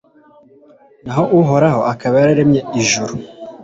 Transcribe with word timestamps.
naho 1.05 1.23
uhoraho 1.39 1.81
akaba 1.93 2.13
yararemye 2.21 2.61
ijuru 2.81 3.13